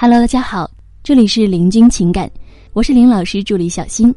[0.00, 0.70] Hello，大家好，
[1.02, 2.30] 这里是林君情感，
[2.72, 4.14] 我是林老师助理小新。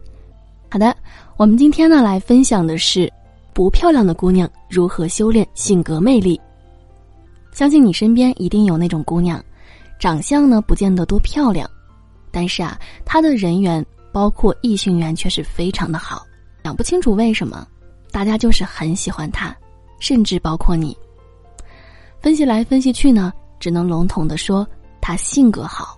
[0.70, 0.96] 好的，
[1.38, 3.12] 我们今天呢来分享的是
[3.52, 6.39] 不漂亮的姑娘如何修炼性格魅力。
[7.52, 9.44] 相信你身边一定有那种姑娘，
[9.97, 11.68] 长相呢不见得多漂亮，
[12.29, 16.23] 但是啊，她的人缘包括异性缘却是非常的好。
[16.63, 17.68] 讲不清楚为什么，
[18.11, 19.52] 大家就是很喜欢她，
[20.00, 20.95] 甚至包括你。
[22.20, 24.63] 分析来分析去呢，只能笼统的说。
[25.02, 25.97] 他性格好，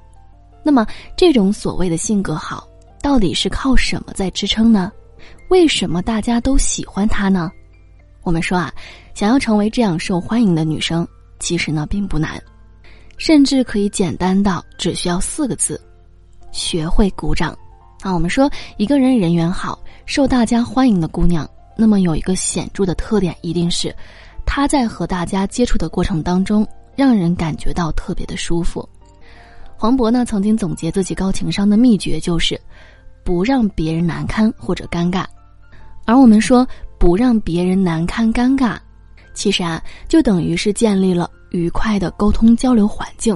[0.64, 2.68] 那么这种所谓的性格好，
[3.02, 4.92] 到底是靠什么在支撑呢？
[5.50, 7.52] 为什么大家都喜欢他呢？
[8.24, 8.74] 我们说啊，
[9.14, 11.08] 想要成为这样受欢迎的女生，
[11.40, 12.42] 其实呢并不难，
[13.18, 15.80] 甚至可以简单到只需要四个字：
[16.52, 17.56] 学会鼓掌。
[18.02, 23.96] 啊，我们说一个人人缘好、受大家欢迎的姑娘，那么有一个显著的特点，一定是
[24.46, 26.68] 她在和大家接触的过程当中。
[26.96, 28.88] 让人感觉到特别的舒服。
[29.76, 32.60] 黄渤呢曾经总结自己高情商的秘诀就是，
[33.24, 35.26] 不让别人难堪或者尴尬。
[36.06, 38.78] 而我们说不让别人难堪尴尬，
[39.34, 43.34] 其实啊就等于是建立了愉快的沟通交流环境，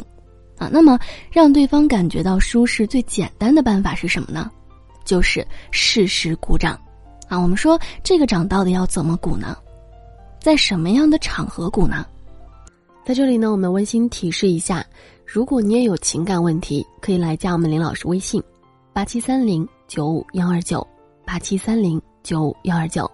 [0.58, 1.00] 啊，那么
[1.32, 4.50] 让对方感觉到舒适最简单的办法是什么呢？
[5.06, 6.80] 就是适时鼓掌。
[7.30, 9.58] 啊，我们说这个掌到底要怎么鼓呢？
[10.40, 12.06] 在什么样的场合鼓呢？
[13.08, 14.86] 在这里呢，我们温馨提示一下：
[15.26, 18.44] 如果你也有情感问题，可以来加我们林老师微信，
[18.92, 20.86] 八七三零九五幺二九
[21.26, 23.10] 八七三零九五幺二九。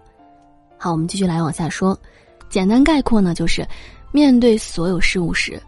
[0.79, 1.95] 好，我们继续来往下说。
[2.49, 3.63] 简单概括呢，就是
[4.11, 5.61] 面对所有事物时，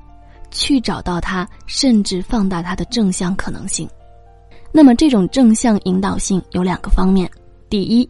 [0.49, 3.87] 去找到它，甚至放大它的正向可能性。
[4.71, 7.29] 那么，这种正向引导性有两个方面：
[7.69, 8.09] 第一，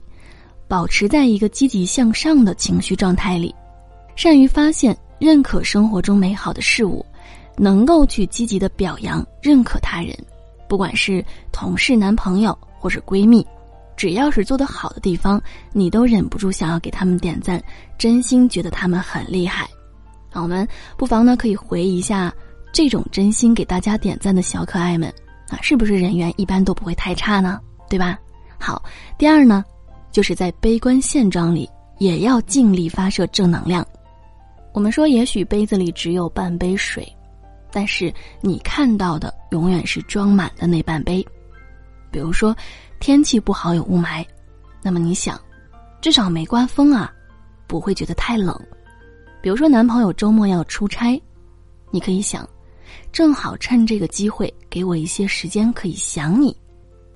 [0.66, 3.54] 保持在一个积极向上的情绪状态里，
[4.16, 4.98] 善于发现。
[5.20, 7.06] 认可生活中美好的事物，
[7.58, 10.16] 能够去积极的表扬、认可他人，
[10.68, 13.46] 不管是同事、男朋友或者闺蜜，
[13.96, 15.42] 只要是做得好的地方，
[15.72, 17.64] 你都忍不住想要给他们点赞，
[17.98, 19.70] 真心觉得他们很厉害。
[20.34, 20.68] 那我们
[20.98, 22.34] 不妨呢可以回忆一下
[22.74, 25.10] 这种真心给大家点赞的小可爱们
[25.50, 27.60] 啊，是不是人缘一般都不会太差呢？
[27.90, 28.20] 对吧？
[28.60, 28.84] 好，
[29.18, 29.64] 第二呢，
[30.12, 31.70] 就是在悲观现状里
[32.00, 33.86] 也要尽力发射正能量。
[34.76, 37.08] 我们说，也许杯子里只有半杯水，
[37.72, 41.26] 但是你看到的永远是装满的那半杯。
[42.12, 42.54] 比如说，
[43.00, 44.26] 天气不好有雾霾，
[44.82, 45.40] 那么你想，
[46.02, 47.10] 至少没刮风啊，
[47.68, 48.54] 不会觉得太冷。
[49.42, 51.18] 比如说，男朋友周末要出差，
[51.90, 52.46] 你可以想，
[53.14, 56.54] 正好趁这个机会给我一些时间可以想你。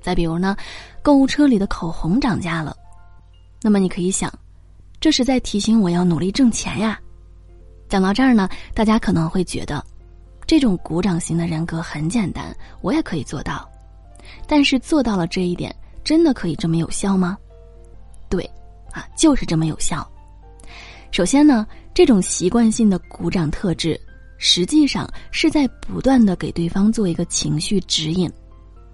[0.02, 0.56] 再比如呢，
[1.02, 2.74] 购物车里的口红涨价了，
[3.62, 4.34] 那么你可以想，
[5.02, 6.98] 这是在提醒我要努力挣钱呀。
[7.90, 9.84] 讲到这儿呢，大家可能会觉得，
[10.46, 13.68] 这种鼓掌型的人格很简单，我也可以做到。
[14.48, 17.36] 但是做到了这一点，真的可以这么有效吗？
[18.30, 18.44] 对，
[18.92, 20.08] 啊，就是这么有效。
[21.12, 24.00] 首先呢，这种习惯性的鼓掌特质，
[24.38, 28.32] 实际上是在不断的给对方做一个情绪指引。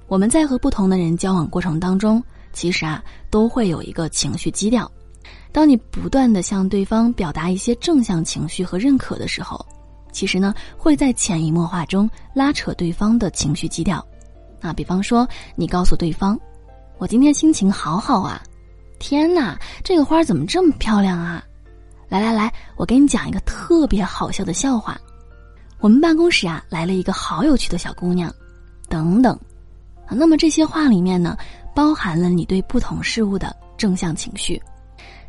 [0.08, 2.24] 我们在和不同的人交往过程当中，
[2.54, 4.90] 其实啊，都会有一个情绪基调。
[5.56, 9.66] 当你不断的向对方表达一些正向情绪和认可的时候，
[10.12, 14.06] 其实呢会在潜移默化中拉扯对方的情绪基调。
[14.60, 16.38] 啊，比方说你告诉对方
[17.00, 18.44] ：“我今天心情好好啊，
[19.00, 21.42] 天哪，这个花怎么这么漂亮啊？”
[22.10, 25.00] 来来来，我给你讲一个特别好笑的笑话。
[25.80, 28.30] 我们办公室啊来了一个好有趣的小姑娘，
[28.90, 29.34] 等等。
[30.06, 31.38] 啊，那么这些话里面呢，
[31.74, 34.62] 包含了你对不同事物的正向情绪。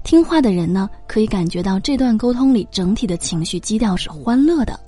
[0.06, 4.78] 听话的人呢，可以感觉到这段沟通里整体的情绪基调是欢乐的。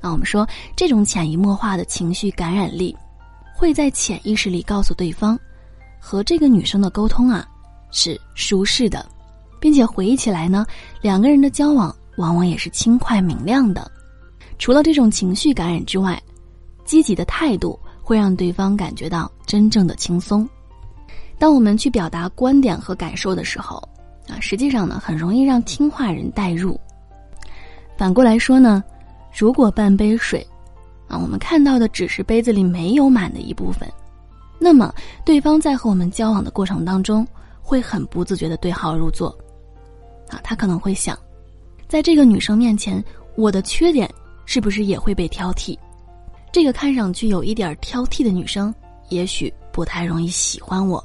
[0.00, 2.96] 那我们说，这种潜移默化的情绪感染力，
[3.54, 5.38] 会在潜意识里告诉对方，
[6.00, 7.46] 和这个女生的沟通啊
[7.90, 9.06] 是舒适的，
[9.60, 10.64] 并且回忆起来呢，
[11.02, 13.90] 两个人的交往往往也是轻快明亮的。
[14.58, 16.18] 除了这种情绪感染之外，
[16.86, 20.48] 积极的态度会让对方感觉到真正的轻松。
[21.38, 23.86] 当我们去表达观点和感受的时候。
[24.28, 26.78] 啊，实际上呢，很容易让听话人代入。
[27.96, 28.82] 反过来说呢，
[29.36, 30.46] 如果半杯水，
[31.08, 33.88] 啊，我们看到的只是杯子里没有满的一部分，
[34.58, 34.92] 那么
[35.24, 37.26] 对方在和我们交往的过程当中，
[37.62, 39.28] 会很不自觉的对号入座。
[40.28, 41.18] 啊，他可能会想，
[41.86, 43.02] 在这个女生面前，
[43.36, 44.10] 我的缺点
[44.46, 45.78] 是不是也会被挑剔？
[46.50, 48.74] 这个看上去有一点挑剔的女生，
[49.10, 51.04] 也许不太容易喜欢我。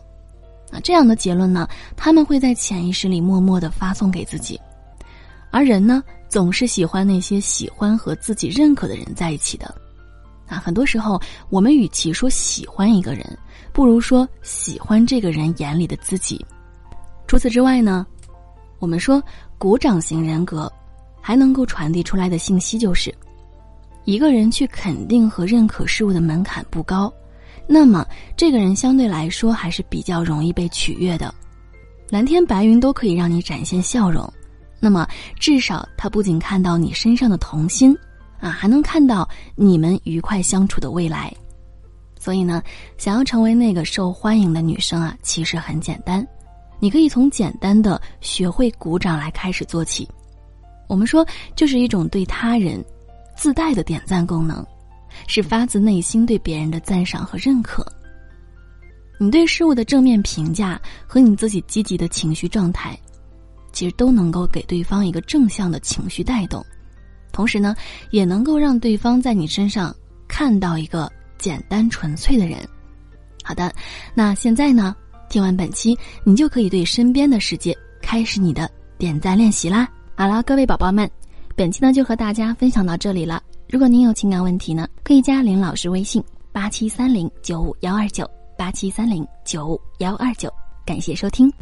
[0.72, 1.68] 那这样的结论呢？
[1.98, 4.60] 他们会在潜意识里默默的发送给自己，
[5.52, 9.74] 而人呢，总是喜欢那些喜欢和自己认可的人在一起的。
[10.48, 11.20] 啊，很多时候
[11.50, 13.38] 我们与其说喜欢一个人，
[13.72, 16.44] 不如说喜欢这个人眼里的自己。
[17.28, 18.06] 除此之外呢，
[18.80, 19.22] 我们说
[19.58, 20.72] 鼓掌型人格
[21.22, 23.14] 还能够传递出来的信息就是，
[24.06, 27.14] 一个人去肯定和认可事物的门槛不高，
[27.72, 28.06] 那么
[28.36, 31.34] 这个人相对来说还是比较容易被取悦的。
[32.10, 34.28] 蓝天白云都可以让你展现笑容，
[34.80, 35.08] 那么
[35.40, 37.96] 至少他不仅看到你身上的童心。
[38.42, 41.30] 啊，还能看到你们愉快相处的未来，
[42.18, 42.64] 所以呢，
[42.98, 46.26] 想要成为那个受欢迎的女生啊，其实很简单，
[46.80, 50.08] 你可以从简单的学会鼓掌来开始做起。
[50.88, 52.82] 我们说，就是一种对他人
[53.36, 54.66] 自带的点赞功能，
[55.28, 57.86] 是发自内心对别人的赞赏和认可。
[59.20, 62.98] 你对事物的正面评价和你自己积极的情绪状态，
[63.74, 66.66] 其实都能够给对方一个正向的情绪带动。
[67.32, 67.76] 同时呢，
[68.12, 69.94] 也能够让对方在你身上
[70.28, 72.58] 看到一个简单纯粹的人。
[73.44, 73.74] 好的，
[74.14, 74.96] 那现在呢，
[75.30, 79.88] 听完本期，你就可以对身边的世界开始你的点赞练习啦。
[80.16, 81.10] 好了，各位宝宝们，
[81.56, 83.44] 本期呢就和大家分享到这里了。
[83.72, 88.28] 如果您有情感问题呢，可以加林老师微信八七三零九五幺二九
[88.58, 90.52] 八七三零九五幺二九。
[90.84, 91.54] 感谢收听。